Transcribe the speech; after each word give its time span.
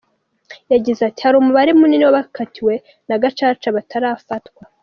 Yagize 0.73 1.01
ati 1.09 1.21
“Hari 1.25 1.35
umubare 1.39 1.71
munini 1.79 2.03
w’abakatiwe 2.05 2.73
na 3.07 3.15
Gacaca 3.21 3.67
batarafatwa. 3.75 4.61